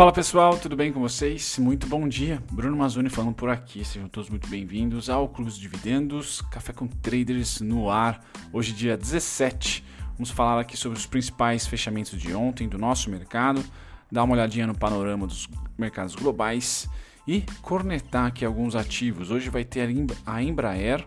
[0.00, 1.58] Fala pessoal, tudo bem com vocês?
[1.58, 2.42] Muito bom dia.
[2.50, 3.84] Bruno Mazzoni falando por aqui.
[3.84, 8.24] Sejam todos muito bem-vindos ao Clube dos Dividendos, Café com Traders no ar.
[8.50, 9.84] Hoje, dia 17.
[10.14, 13.62] Vamos falar aqui sobre os principais fechamentos de ontem do nosso mercado,
[14.10, 16.88] dar uma olhadinha no panorama dos mercados globais
[17.28, 19.30] e cornetar aqui alguns ativos.
[19.30, 19.86] Hoje vai ter
[20.24, 21.06] a Embraer,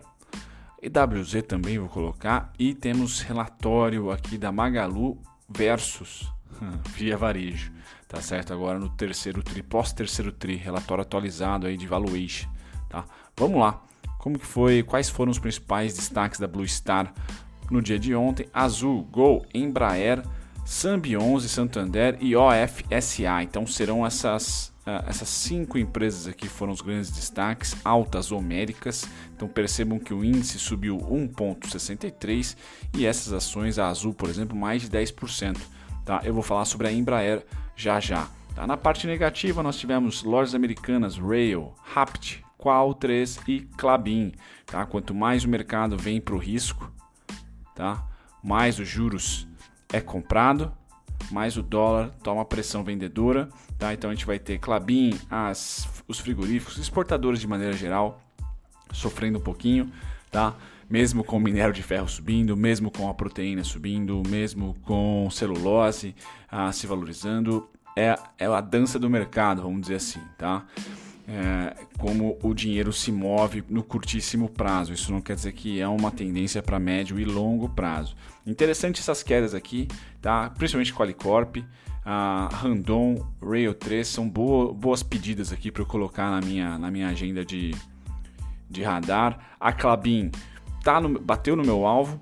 [0.80, 6.32] EWZ também vou colocar e temos relatório aqui da Magalu versus
[6.96, 7.72] Via Varejo
[8.14, 8.52] tá certo?
[8.52, 12.48] Agora no terceiro tri, pós-terceiro tri, relatório atualizado aí de valuation,
[12.88, 13.04] tá?
[13.36, 13.82] Vamos lá.
[14.18, 14.82] Como que foi?
[14.82, 17.12] Quais foram os principais destaques da Blue Star
[17.70, 18.48] no dia de ontem?
[18.54, 20.22] Azul, Gol, Embraer,
[20.64, 23.42] Sambi 11, Santander e OFSA.
[23.42, 29.08] Então serão essas Uh, essas cinco empresas aqui foram os grandes destaques, altas homéricas.
[29.34, 32.54] Então percebam que o índice subiu 1,63
[32.92, 35.56] e essas ações, a Azul, por exemplo, mais de 10%.
[36.04, 36.20] Tá?
[36.24, 38.28] Eu vou falar sobre a Embraer já já.
[38.54, 38.66] Tá?
[38.66, 44.32] Na parte negativa, nós tivemos lojas americanas, Rail, Rapt, Qual 3 e Clabin.
[44.66, 44.84] Tá?
[44.86, 46.92] Quanto mais o mercado vem para o risco,
[47.74, 48.06] tá?
[48.42, 49.48] mais os juros
[49.92, 50.72] é comprado,
[51.30, 53.48] mais o dólar toma pressão vendedora.
[53.78, 53.92] Tá?
[53.92, 58.20] Então a gente vai ter Clabin, as, os frigoríficos, exportadores de maneira geral,
[58.92, 59.90] sofrendo um pouquinho.
[60.30, 60.54] Tá?
[60.88, 66.14] Mesmo com o minério de ferro subindo, mesmo com a proteína subindo, mesmo com celulose
[66.50, 70.64] ah, se valorizando, é, é a dança do mercado, vamos dizer assim, tá?
[71.26, 74.92] É, como o dinheiro se move no curtíssimo prazo.
[74.92, 78.14] Isso não quer dizer que é uma tendência para médio e longo prazo.
[78.46, 79.88] Interessante essas quedas aqui,
[80.20, 80.50] tá?
[80.50, 81.64] Principalmente Qualicorp,
[82.04, 86.90] a Randon, Rail 3 são boa, boas pedidas aqui para eu colocar na minha, na
[86.90, 87.74] minha agenda de,
[88.68, 89.56] de radar.
[89.58, 90.30] A Clabin
[90.84, 92.20] tá no, bateu no meu alvo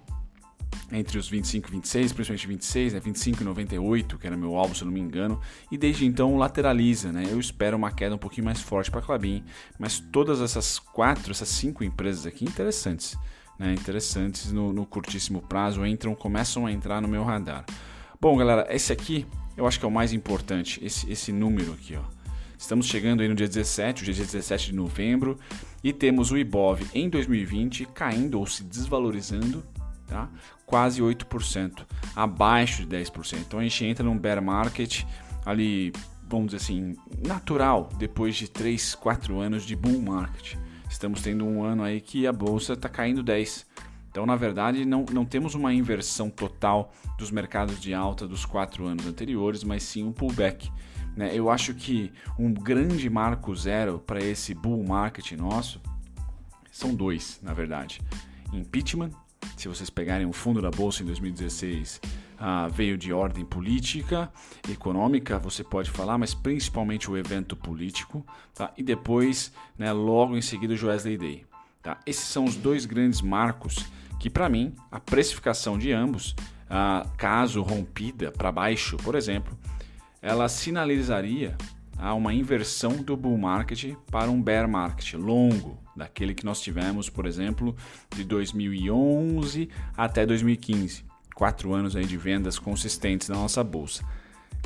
[0.91, 3.01] entre os 25 e 26, principalmente 26, né?
[3.01, 6.37] 25 e 98, que era meu alvo, se eu não me engano, e desde então
[6.37, 7.25] lateraliza, né?
[7.29, 9.43] Eu espero uma queda um pouquinho mais forte para a Clabin,
[9.79, 13.17] mas todas essas quatro, essas cinco empresas aqui interessantes,
[13.59, 13.73] né?
[13.73, 17.65] Interessantes no, no curtíssimo prazo, entram, começam a entrar no meu radar.
[18.21, 21.97] Bom, galera, esse aqui eu acho que é o mais importante, esse, esse número aqui,
[21.97, 22.22] ó.
[22.63, 25.37] Estamos chegando aí no dia 17, o dia 17 de novembro,
[25.83, 29.65] e temos o Ibov em 2020 caindo ou se desvalorizando,
[30.07, 30.31] tá?
[30.65, 31.85] quase 8%,
[32.15, 33.39] abaixo de 10%.
[33.41, 35.03] Então a gente entra num bear market
[35.45, 35.93] ali,
[36.29, 36.97] vamos dizer assim,
[37.27, 40.57] natural, depois de 3, 4 anos de bull market.
[40.89, 43.65] Estamos tendo um ano aí que a bolsa está caindo 10%.
[44.09, 48.87] Então, na verdade, não, não temos uma inversão total dos mercados de alta dos quatro
[48.87, 50.71] anos anteriores, mas sim um pullback.
[51.17, 51.31] Né?
[51.35, 55.81] Eu acho que um grande marco zero para esse bull market nosso
[56.71, 58.01] são dois, na verdade.
[58.53, 59.11] Impeachment,
[59.57, 62.01] se vocês pegarem o fundo da bolsa em 2016,
[62.39, 64.31] ah, veio de ordem política,
[64.69, 68.25] econômica, você pode falar, mas principalmente o evento político,
[68.55, 68.73] tá?
[68.77, 71.47] e depois, né, logo em seguida, o Wesley Day.
[71.83, 71.99] Tá?
[72.07, 73.87] Esses são os dois grandes marcos
[74.19, 76.35] que, para mim, a precificação de ambos,
[76.69, 79.57] ah, caso rompida para baixo, por exemplo,
[80.23, 81.57] ela sinalizaria
[81.99, 87.11] ah, uma inversão do bull market para um bear market longo, daquele que nós tivemos,
[87.11, 87.75] por exemplo,
[88.15, 91.05] de 2011 até 2015.
[91.35, 94.05] Quatro anos aí de vendas consistentes na nossa bolsa.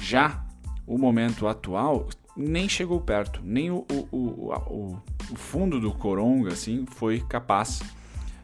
[0.03, 0.45] Já
[0.87, 6.85] o momento atual nem chegou perto, nem o, o, o, o fundo do Coronga assim,
[6.87, 7.83] foi capaz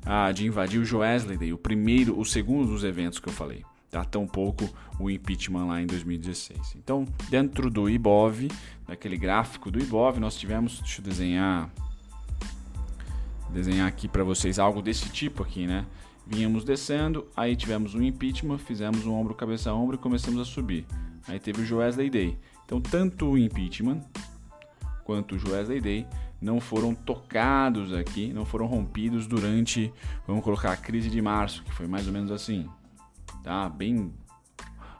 [0.06, 3.62] ah, de invadir o Joesley Day, o primeiro, o segundo dos eventos que eu falei
[3.92, 4.03] tá?
[4.04, 6.76] tão pouco o impeachment lá em 2016.
[6.76, 8.50] Então, dentro do IBOV,
[8.88, 11.70] daquele gráfico do IBOV, nós tivemos, deixa eu desenhar,
[13.50, 15.84] desenhar aqui para vocês algo desse tipo aqui, né?
[16.26, 20.44] Vínhamos descendo, aí tivemos um impeachment, fizemos um ombro, cabeça a ombro e começamos a
[20.44, 20.86] subir.
[21.28, 22.38] Aí teve o Joesley Day.
[22.64, 24.00] Então, tanto o impeachment
[25.04, 26.06] quanto o Joesley Day
[26.41, 29.92] não foram tocados aqui, não foram rompidos durante,
[30.26, 32.66] vamos colocar, a crise de março, que foi mais ou menos assim
[33.42, 33.68] tá?
[33.68, 34.12] Bem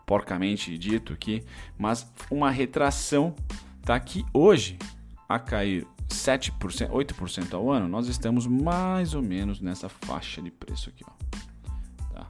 [0.07, 1.43] porcamente dito aqui,
[1.79, 3.35] mas uma retração
[3.83, 4.79] tá que hoje
[5.29, 10.91] a cair 7%, 8% ao ano, nós estamos mais ou menos nessa faixa de preço
[10.91, 12.13] aqui, ó.
[12.13, 12.27] Tá?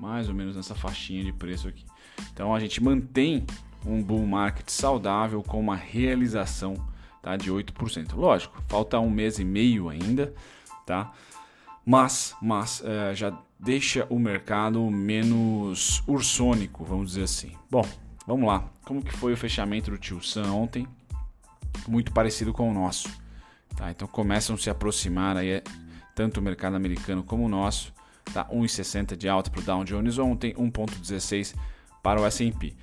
[0.00, 1.84] Mais ou menos nessa faixinha de preço aqui.
[2.32, 3.46] Então a gente mantém
[3.84, 6.74] um bull market saudável com uma realização
[7.22, 8.14] tá, de 8%.
[8.14, 10.34] Lógico, falta um mês e meio ainda,
[10.84, 11.12] tá?
[11.84, 17.52] Mas, mas é, já deixa o mercado menos ursônico, vamos dizer assim.
[17.70, 17.84] Bom,
[18.26, 18.70] vamos lá.
[18.84, 20.86] Como que foi o fechamento do Tio Sam ontem?
[21.88, 23.08] Muito parecido com o nosso.
[23.76, 23.90] Tá?
[23.90, 25.62] Então começam a se aproximar aí,
[26.14, 27.92] tanto o mercado americano como o nosso.
[28.32, 28.44] Tá?
[28.46, 31.54] 1,60 de alta para o Dow Jones ontem, 1,16
[32.02, 32.74] para o S&P.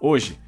[0.00, 0.38] Hoje,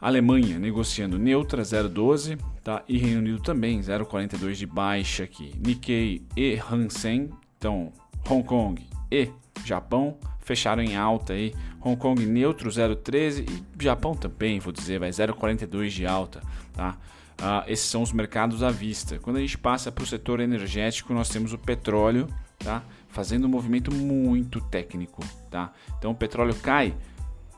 [0.00, 2.82] Alemanha negociando neutra 0,12, tá?
[2.88, 5.52] E Reino Unido também 0,42 de baixa aqui.
[5.64, 7.92] Nikkei e Hansen, então
[8.28, 9.30] Hong Kong e
[9.64, 11.54] Japão fecharam em alta aí.
[11.82, 16.96] Hong Kong neutro 0,13 e Japão também, vou dizer, vai 0,42 de alta, tá?
[17.42, 19.18] Ah, esses são os mercados à vista.
[19.18, 22.28] Quando a gente passa para o setor energético, nós temos o petróleo,
[22.58, 22.82] tá?
[23.08, 25.72] Fazendo um movimento muito técnico, tá?
[25.98, 26.94] Então o petróleo cai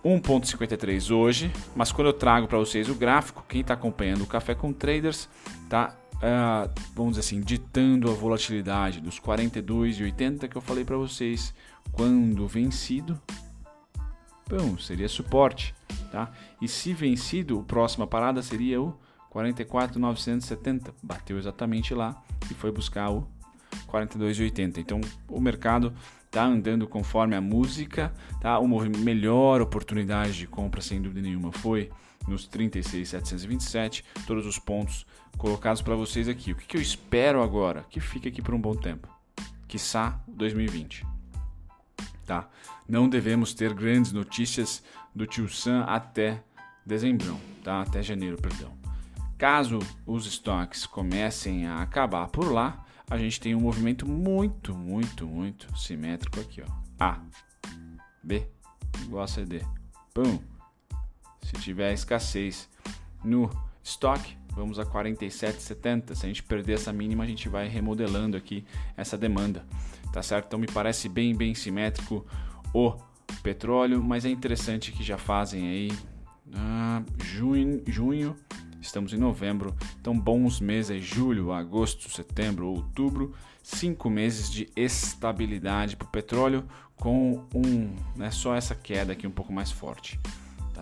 [0.04, 4.54] 1,53 hoje, mas quando eu trago para vocês o gráfico, quem está acompanhando o Café
[4.54, 5.28] com Traders,
[5.68, 11.52] tá, uh, vamos dizer assim, ditando a volatilidade dos 42,80 que eu falei para vocês,
[11.90, 13.20] quando vencido,
[14.48, 15.74] bom, seria suporte,
[16.10, 16.30] tá?
[16.60, 18.96] E se vencido, a próxima parada seria o
[19.30, 23.26] 44,970, bateu exatamente lá e foi buscar o
[23.88, 24.78] 42,80.
[24.78, 25.92] Então, o mercado
[26.30, 28.58] tá andando conforme a música, tá?
[28.58, 31.90] Uma melhor oportunidade de compra, sem dúvida nenhuma, foi
[32.26, 36.52] nos 36,727, todos os pontos colocados para vocês aqui.
[36.52, 37.84] O que, que, eu espero agora?
[37.90, 39.08] Que fique aqui por um bom tempo.
[39.66, 41.06] Quiçá 2020.
[42.26, 42.48] Tá?
[42.88, 44.82] Não devemos ter grandes notícias
[45.14, 46.42] do Tio Sam até
[46.84, 47.82] dezembro, tá?
[47.82, 48.72] Até janeiro, perdão.
[49.38, 55.26] Caso os estoques comecem a acabar por lá, a gente tem um movimento muito, muito,
[55.26, 56.72] muito simétrico aqui, ó.
[56.98, 57.20] A,
[58.22, 58.46] B,
[59.02, 59.60] igual a CD.
[60.14, 60.51] Pum.
[61.52, 62.68] Se tiver escassez
[63.24, 63.50] no
[63.82, 66.14] estoque, vamos a 47,70.
[66.14, 68.64] Se a gente perder essa mínima, a gente vai remodelando aqui
[68.96, 69.64] essa demanda,
[70.12, 70.46] tá certo?
[70.46, 72.26] Então me parece bem, bem simétrico
[72.74, 72.94] o
[73.42, 75.92] petróleo, mas é interessante que já fazem aí
[76.54, 78.36] ah, junho, junho
[78.82, 83.32] Estamos em novembro, então bons meses, julho, agosto, setembro, outubro,
[83.62, 86.64] cinco meses de estabilidade para o petróleo
[86.96, 90.18] com um, né, só essa queda aqui um pouco mais forte,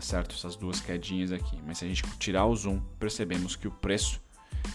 [0.00, 0.34] tá certo?
[0.34, 1.60] Essas duas quedinhas aqui.
[1.66, 4.18] Mas se a gente tirar o zoom, percebemos que o preço,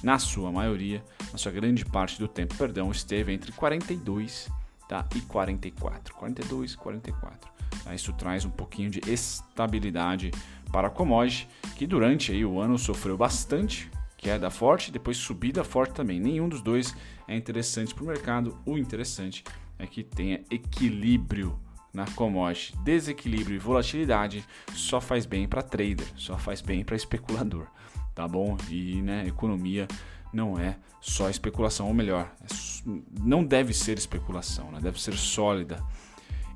[0.04, 4.48] na sua maioria, na sua grande parte do tempo, perdão, esteve entre 42
[4.88, 7.51] tá, e 44, 42 e 44.
[7.83, 7.95] Tá?
[7.95, 10.30] Isso traz um pouquinho de estabilidade
[10.72, 15.95] para a commodity, que durante aí o ano sofreu bastante, queda forte, depois subida forte
[15.95, 16.19] também.
[16.19, 16.95] Nenhum dos dois
[17.27, 18.56] é interessante para o mercado.
[18.63, 19.44] O interessante
[19.80, 21.60] é que tenha equilíbrio
[21.96, 22.78] na commodity.
[22.84, 27.68] Desequilíbrio e volatilidade só faz bem para trader, só faz bem para especulador,
[28.14, 28.58] tá bom?
[28.70, 29.88] E né, economia
[30.34, 32.76] não é só especulação, ou melhor, é
[33.24, 34.80] não deve ser especulação, né?
[34.82, 35.84] deve ser sólida.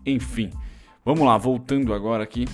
[0.06, 0.52] Enfim,
[1.04, 2.46] vamos lá, voltando agora aqui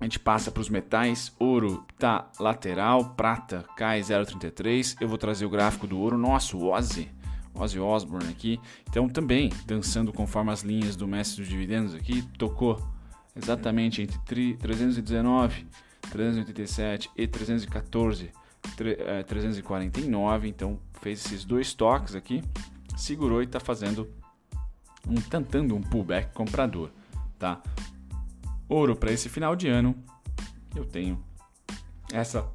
[0.00, 1.30] a gente passa para os metais.
[1.38, 4.96] Ouro tá lateral, prata cai 0,33.
[4.98, 6.16] Eu vou trazer o gráfico do ouro.
[6.16, 7.10] Nossa, o Ozzy,
[7.54, 8.60] Ozzy Osbourne aqui.
[8.88, 12.22] Então também dançando conforme as linhas do mestre dos dividendos aqui.
[12.38, 12.80] Tocou
[13.34, 15.66] exatamente entre 319,
[16.10, 18.30] 387 e 314,
[19.26, 20.48] 349.
[20.48, 22.42] Então fez esses dois toques aqui,
[22.96, 24.08] segurou e está fazendo
[25.08, 26.90] um tentando um pullback comprador,
[27.38, 27.62] tá?
[28.70, 29.96] ouro para esse final de ano,
[30.76, 31.22] eu tenho
[32.12, 32.48] essa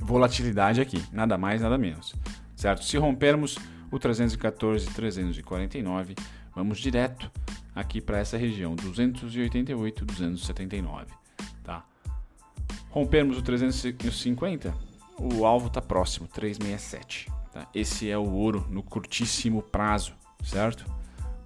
[0.00, 2.14] volatilidade aqui, nada mais, nada menos,
[2.56, 2.82] certo?
[2.84, 3.58] Se rompermos
[3.96, 6.14] o 314 349,
[6.54, 7.28] vamos direto
[7.74, 11.06] aqui para essa região, 288, 279,
[11.64, 11.84] tá?
[12.90, 14.72] Rompermos o 350,
[15.18, 17.66] o alvo está próximo, 367, tá?
[17.74, 20.86] Esse é o ouro no curtíssimo prazo, certo?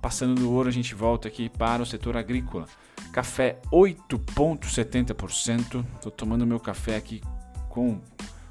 [0.00, 2.66] Passando do ouro, a gente volta aqui para o setor agrícola.
[3.12, 5.84] Café 8,70%.
[5.96, 7.20] Estou tomando meu café aqui
[7.68, 8.00] com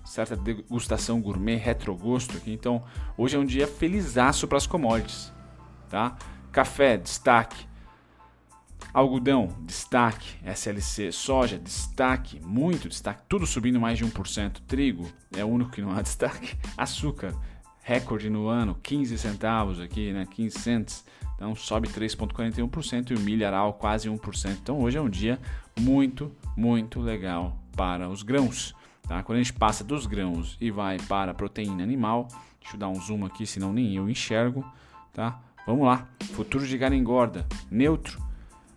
[0.10, 2.52] certa degustação gourmet, retrogosto aqui.
[2.52, 2.84] Então,
[3.16, 5.32] hoje é um dia felizaço para as commodities,
[5.88, 6.18] tá?
[6.52, 7.68] Café, destaque.
[8.92, 10.36] Algodão, destaque.
[10.44, 12.40] SLC, soja, destaque.
[12.44, 13.22] Muito destaque.
[13.30, 14.62] Tudo subindo mais de 1%.
[14.68, 16.58] Trigo, é o único que não há destaque.
[16.76, 17.36] Açúcar,
[17.84, 20.26] recorde no ano, 15 centavos aqui, né?
[20.26, 21.06] 15 cents.
[21.36, 24.58] Então sobe 3,41% e o milharal quase 1%.
[24.60, 25.40] Então hoje é um dia
[25.80, 28.74] muito, muito legal para os grãos.
[29.10, 29.24] Tá?
[29.24, 32.28] Quando a gente passa dos grãos e vai para a proteína animal,
[32.62, 34.64] deixa eu dar um zoom aqui, senão nem eu enxergo.
[35.12, 35.42] Tá?
[35.66, 38.22] Vamos lá, futuro de gado engorda, neutro.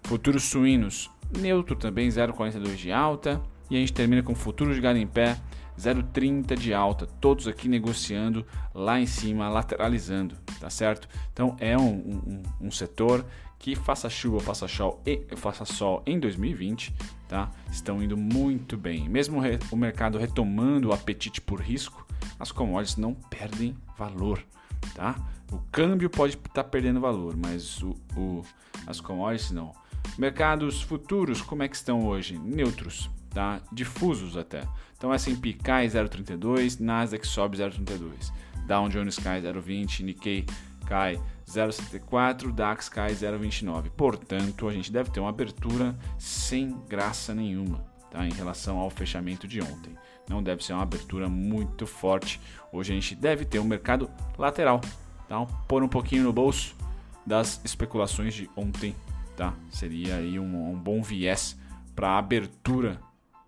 [0.05, 3.43] Futuros suínos, neutro também, 0,42 de alta.
[3.71, 5.39] E a gente termina com futuro de gado em pé,
[5.83, 11.09] 0,30 de alta, todos aqui negociando lá em cima, lateralizando, tá certo?
[11.33, 13.27] Então é um, um, um setor
[13.59, 16.95] que faça chuva, faça sol, e, faça sol em 2020,
[17.29, 17.51] tá?
[17.71, 19.09] Estão indo muito bem.
[19.09, 22.07] Mesmo o mercado retomando o apetite por risco,
[22.39, 24.45] as commodities não perdem valor,
[24.95, 25.17] tá?
[25.51, 28.43] O câmbio pode estar tá perdendo valor, mas o, o,
[28.87, 29.73] as commodities não.
[30.17, 32.39] Mercados futuros, como é que estão hoje?
[32.39, 33.61] Neutros tá?
[33.73, 34.67] Difusos até.
[34.97, 38.33] Então S&P cai 0,32, Nasdaq sobe 0,32,
[38.67, 40.47] Dow Jones cai 0,20, Nikkei
[40.87, 43.91] cai 0,74, DAX cai 0,29.
[43.91, 48.27] Portanto, a gente deve ter uma abertura sem graça nenhuma, tá?
[48.27, 49.95] Em relação ao fechamento de ontem.
[50.29, 52.41] Não deve ser uma abertura muito forte.
[52.73, 54.81] Hoje a gente deve ter um mercado lateral,
[55.29, 55.45] tá?
[55.67, 56.77] Pôr um pouquinho no bolso
[57.27, 58.95] das especulações de ontem,
[59.37, 59.55] tá?
[59.71, 61.59] Seria aí um, um bom viés
[61.95, 63.01] para a abertura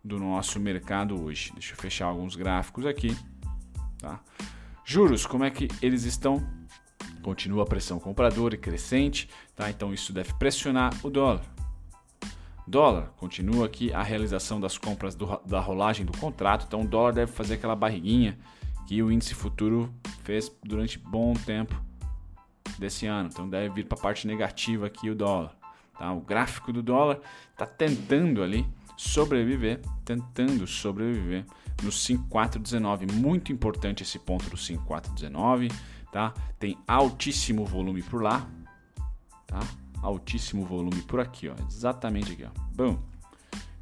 [0.04, 1.50] do nosso mercado hoje.
[1.54, 3.16] Deixa eu fechar alguns gráficos aqui,
[3.98, 4.20] tá?
[4.84, 6.46] Juros, como é que eles estão?
[7.22, 9.70] Continua a pressão compradora e crescente, tá?
[9.70, 11.42] Então isso deve pressionar o dólar.
[12.66, 17.12] Dólar, continua aqui a realização das compras do, da rolagem do contrato, então o dólar
[17.12, 18.38] deve fazer aquela barriguinha
[18.86, 19.92] que o índice futuro
[20.22, 21.74] fez durante bom tempo
[22.78, 25.54] desse ano, então deve vir para a parte negativa aqui o dólar.
[25.98, 26.12] Tá?
[26.12, 27.20] O gráfico do dólar
[27.52, 31.44] está tentando ali sobreviver, tentando sobreviver
[31.82, 33.06] no 5419.
[33.12, 35.70] Muito importante esse ponto do 5419,
[36.12, 36.32] tá?
[36.58, 38.46] Tem altíssimo volume por lá,
[39.46, 39.60] tá?
[40.02, 42.94] Altíssimo volume por aqui, ó, exatamente aqui, ó.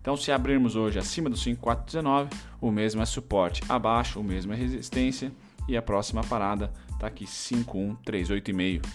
[0.00, 4.56] Então, se abrirmos hoje acima do 5419, o mesmo é suporte, abaixo o mesmo é
[4.56, 5.32] resistência
[5.68, 8.88] e a próxima parada tá aqui 51385,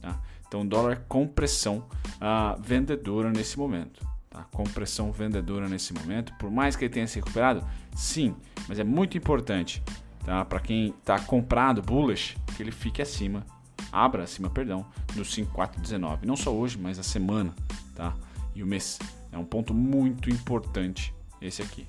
[0.00, 0.20] tá?
[0.46, 1.88] Então, dólar com pressão
[2.18, 4.11] uh, vendedora nesse momento.
[4.32, 4.46] Tá?
[4.50, 6.32] Compressão vendedora nesse momento.
[6.38, 7.62] Por mais que ele tenha se recuperado,
[7.94, 8.34] sim,
[8.66, 9.82] mas é muito importante
[10.24, 10.42] tá?
[10.42, 13.44] para quem está comprado bullish que ele fique acima,
[13.92, 16.26] abra acima, perdão, no 5419.
[16.26, 17.54] Não só hoje, mas a semana
[17.94, 18.14] tá?
[18.54, 18.98] e o mês.
[19.30, 21.86] É um ponto muito importante esse aqui.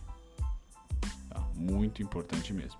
[1.29, 1.41] Tá?
[1.55, 2.79] Muito importante mesmo.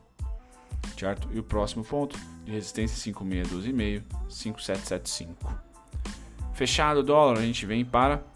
[0.97, 1.29] Certo?
[1.31, 5.53] E o próximo ponto de resistência 5612,5, 5775.
[6.53, 8.32] Fechado o dólar, a gente vem para.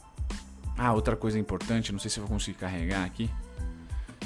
[0.77, 3.29] Ah, outra coisa importante, não sei se eu vou conseguir carregar aqui.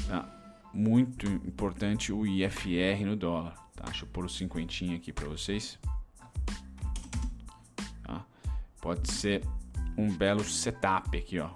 [0.07, 0.27] Tá?
[0.73, 3.55] Muito importante o IFR no dólar.
[3.75, 3.85] Tá?
[3.85, 5.79] Deixa eu pôr o cinquentinho aqui para vocês.
[8.03, 8.25] Tá?
[8.81, 9.43] Pode ser
[9.97, 11.49] um belo setup aqui, ó.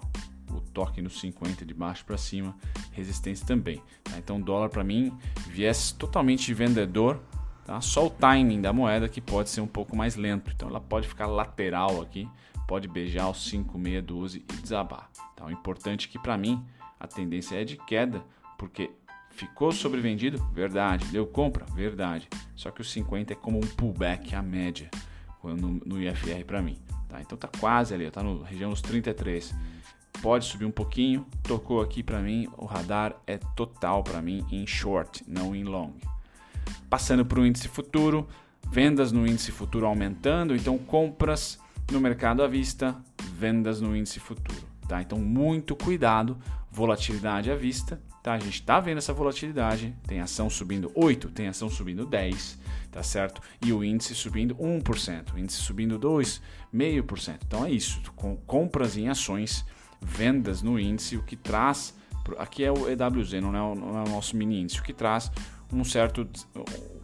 [0.50, 2.56] O toque no 50 de baixo para cima,
[2.92, 3.82] resistência também.
[4.02, 4.16] Tá?
[4.16, 5.16] Então, dólar para mim,
[5.48, 7.20] viés totalmente vendedor
[7.66, 7.80] Tá?
[7.80, 10.52] Só o timing da moeda que pode ser um pouco mais lento.
[10.54, 12.28] Então ela pode ficar lateral aqui,
[12.66, 15.10] pode beijar os 5, 6, 12 e desabar.
[15.34, 15.44] Tá?
[15.46, 16.64] O importante é que para mim
[16.98, 18.24] a tendência é de queda,
[18.58, 18.90] porque
[19.30, 21.04] ficou sobrevendido, verdade.
[21.06, 22.28] Deu compra, verdade.
[22.54, 24.90] Só que o 50 é como um pullback a média
[25.42, 26.78] no, no IFR para mim.
[27.08, 27.20] Tá?
[27.20, 29.54] Então tá quase ali, tá na região dos 33.
[30.22, 34.66] Pode subir um pouquinho, tocou aqui para mim, o radar é total para mim em
[34.66, 35.92] short, não em long
[36.88, 38.26] passando para o índice futuro,
[38.70, 41.58] vendas no índice futuro aumentando, então compras
[41.90, 42.96] no mercado à vista,
[43.34, 44.66] vendas no índice futuro.
[44.88, 45.02] Tá?
[45.02, 46.38] Então, muito cuidado,
[46.70, 48.00] volatilidade à vista.
[48.22, 48.34] Tá?
[48.34, 52.58] A gente está vendo essa volatilidade, tem ação subindo 8, tem ação subindo 10,
[52.90, 53.40] tá certo?
[53.64, 57.38] E o índice subindo 1%, o índice subindo 2,5%.
[57.46, 59.64] Então é isso, com compras em ações,
[60.00, 61.94] vendas no índice, o que traz,
[62.38, 64.92] aqui é o EWZ, não é o, não é o nosso mini índice, o que
[64.92, 65.30] traz
[65.72, 66.28] um certo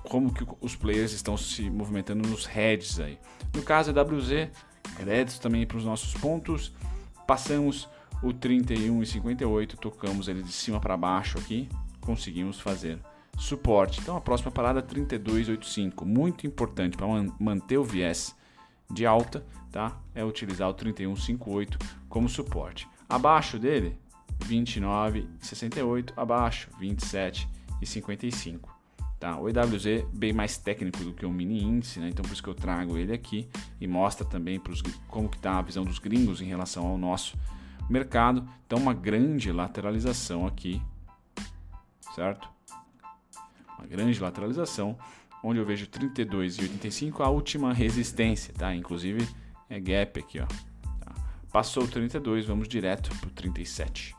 [0.05, 3.19] como que os players estão se movimentando nos heads aí.
[3.55, 4.51] No caso é WZ,
[4.97, 6.73] créditos também para os nossos pontos.
[7.27, 7.89] Passamos
[8.23, 11.69] o 31 e 58, tocamos ele de cima para baixo aqui,
[12.01, 12.99] conseguimos fazer
[13.37, 14.01] suporte.
[14.01, 17.07] Então a próxima parada é 3285, muito importante para
[17.41, 18.37] manter o viés
[18.91, 19.99] de alta, tá?
[20.15, 22.87] É utilizar o 3158 como suporte.
[23.09, 23.99] Abaixo dele,
[24.41, 27.49] 29,68, abaixo 27
[27.81, 28.82] e 55.
[29.23, 29.39] Tá?
[29.39, 32.09] O EWZ bem mais técnico do que o mini índice, né?
[32.09, 33.49] então por isso que eu trago ele aqui
[33.81, 37.39] e mostra também pros, como que está a visão dos gringos em relação ao nosso
[37.89, 38.45] mercado.
[38.67, 40.83] Então uma grande lateralização aqui,
[42.17, 42.49] certo?
[43.79, 44.99] Uma grande lateralização,
[45.41, 48.75] onde eu vejo 32 e 85 a última resistência, tá?
[48.75, 49.25] Inclusive
[49.71, 50.47] é gap aqui, ó.
[50.99, 51.15] Tá?
[51.53, 54.17] Passou o 32, vamos direto para o 37.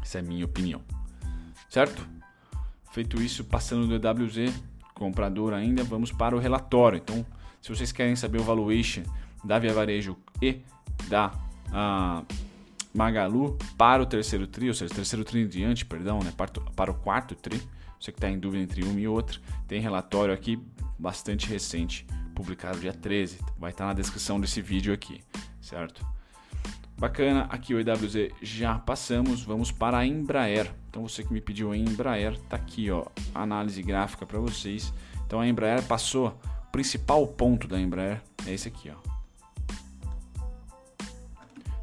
[0.00, 0.80] Essa é a minha opinião,
[1.68, 2.14] certo?
[2.96, 4.54] Feito isso, passando do EWZ,
[4.94, 6.96] comprador ainda, vamos para o relatório.
[6.96, 7.26] Então,
[7.60, 9.02] se vocês querem saber o valuation
[9.44, 10.62] da Via Varejo e
[11.06, 11.30] da
[11.66, 12.26] uh,
[12.94, 16.90] Magalu para o terceiro tri, ou seja, terceiro tri em diante, perdão, né, para, para
[16.90, 17.60] o quarto tri,
[18.00, 19.38] você que está em dúvida entre uma e outra,
[19.68, 20.58] tem relatório aqui
[20.98, 25.20] bastante recente, publicado dia 13, vai estar tá na descrição desse vídeo aqui,
[25.60, 26.15] certo?
[26.98, 30.72] Bacana, aqui o EWZ já passamos, vamos para a Embraer.
[30.88, 34.94] Então você que me pediu a Embraer, tá aqui ó, análise gráfica para vocês.
[35.26, 36.28] Então a Embraer passou,
[36.68, 38.96] o principal ponto da Embraer é esse aqui, ó.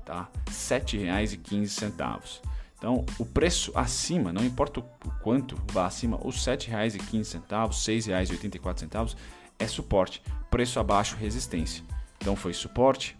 [0.03, 0.29] Tá?
[0.47, 2.41] R$ 7,15.
[2.75, 4.83] Então, o preço acima, não importa o
[5.21, 9.15] quanto vá acima, os R$ 7,15, R$ 6,84
[9.57, 10.21] é suporte.
[10.49, 11.83] Preço abaixo, resistência.
[12.17, 13.15] Então, foi suporte,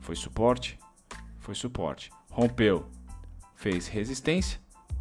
[0.00, 0.78] foi suporte,
[1.42, 2.10] foi suporte.
[2.30, 2.86] Rompeu,
[3.54, 4.58] fez resistência,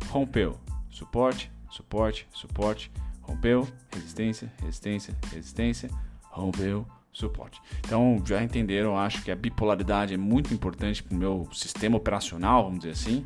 [0.09, 5.89] rompeu, suporte, suporte, suporte, rompeu, resistência, resistência, resistência,
[6.23, 7.61] rompeu, suporte.
[7.79, 12.63] Então já entenderam, acho que a bipolaridade é muito importante para o meu sistema operacional,
[12.63, 13.25] vamos dizer assim.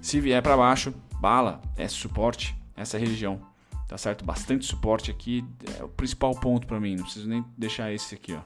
[0.00, 3.40] Se vier para baixo, bala, é suporte, essa região.
[3.86, 4.24] Tá certo?
[4.24, 5.44] Bastante suporte aqui,
[5.78, 8.40] é o principal ponto para mim, não preciso nem deixar esse aqui, ó.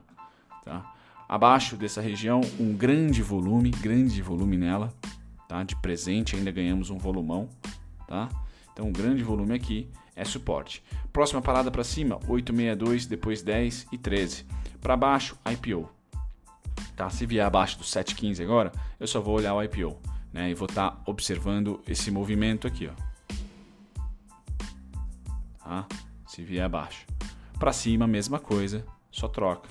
[0.65, 0.94] Tá?
[1.35, 4.95] Abaixo dessa região, um grande volume, grande volume nela,
[5.49, 5.65] tá?
[5.65, 7.49] De presente, ainda ganhamos um volumão,
[8.07, 8.29] tá?
[8.73, 10.81] Então, um grande volume aqui é suporte.
[11.13, 14.47] Próxima parada para cima, 862, depois 10 e 13.
[14.81, 15.91] Para baixo, IPO.
[16.95, 17.11] Tá?
[17.11, 19.99] Se vier abaixo do 715 agora, eu só vou olhar o IPO
[20.33, 20.51] né?
[20.51, 23.35] E vou estar tá observando esse movimento aqui, ó.
[25.65, 25.89] Tá?
[26.29, 27.05] Se vier abaixo.
[27.59, 29.69] Para cima, mesma coisa, só troca.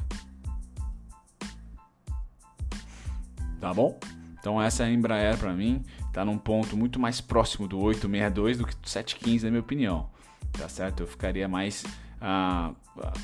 [3.63, 3.97] Tá bom?
[4.37, 8.67] Então essa é Embraer para mim está num ponto muito mais próximo do 862 do
[8.67, 10.09] que do 715 na minha opinião.
[10.51, 10.99] Tá certo?
[10.99, 11.85] Eu ficaria mais
[12.19, 12.71] ah,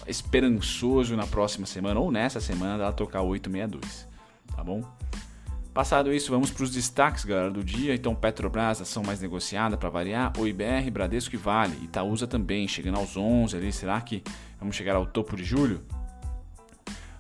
[0.08, 4.08] esperançoso na próxima semana ou nessa semana dela tocar 862,
[4.55, 4.81] tá bom?
[5.74, 7.93] Passado isso, vamos para os destaques, galera, do dia.
[7.93, 10.34] Então, Petrobras, ação mais negociada para variar.
[10.38, 11.77] O IBR, Bradesco e Vale.
[11.84, 13.72] Itaúsa também, chegando aos 11 ali.
[13.72, 14.24] Será que
[14.58, 15.81] vamos chegar ao topo de julho?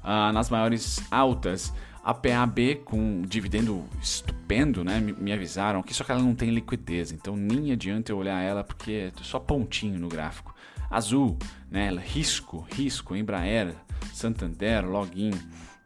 [0.01, 1.71] Ah, nas maiores altas,
[2.09, 4.99] a PAB com dividendo estupendo, né?
[4.99, 8.63] Me, avisaram que só que ela não tem liquidez, então nem adianta eu olhar ela
[8.63, 10.55] porque é só pontinho no gráfico.
[10.89, 11.37] Azul,
[11.69, 11.91] né?
[11.91, 13.75] Risco, risco, Embraer,
[14.11, 15.33] Santander, Login,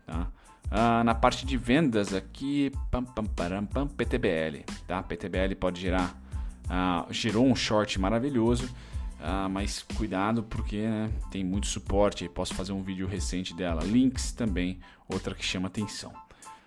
[0.06, 0.30] tá?
[0.72, 5.04] Ah, na parte de vendas aqui, pam, pam, param, pam, PTBL, tá?
[5.04, 6.18] PTBL pode gerar,
[6.70, 8.74] ah, gerou um short maravilhoso,
[9.26, 13.82] ah, mas cuidado porque né, tem muito suporte, posso fazer um vídeo recente dela.
[13.82, 16.12] Links também, outra que chama atenção.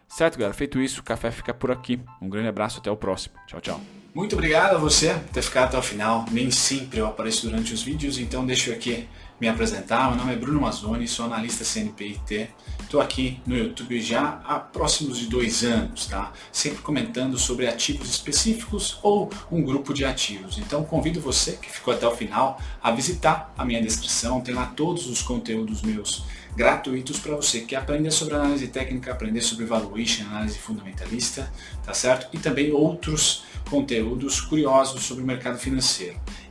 [0.08, 0.54] Certo, galera?
[0.54, 2.00] Feito isso, o café fica por aqui.
[2.22, 3.34] Um grande abraço, até o próximo.
[3.46, 3.80] Tchau, tchau.
[4.14, 6.24] Muito obrigado a você por ter ficado até o final.
[6.30, 9.06] Nem sempre eu apareço durante os vídeos, então deixa eu aqui
[9.40, 10.08] me apresentar.
[10.08, 12.48] Meu nome é Bruno Mazzoni, sou analista CNPIT.
[12.80, 16.32] Estou aqui no YouTube já há próximos de dois anos, tá?
[16.52, 20.56] Sempre comentando sobre ativos específicos ou um grupo de ativos.
[20.56, 24.40] Então convido você que ficou até o final a visitar a minha descrição.
[24.40, 29.42] Tem lá todos os conteúdos meus gratuitos para você que aprender sobre análise técnica, aprender
[29.42, 31.52] sobre valuation, análise fundamentalista,
[31.84, 32.28] tá certo?
[32.32, 36.18] E também outros conteúdos curiosos sobre o mercado financeiro.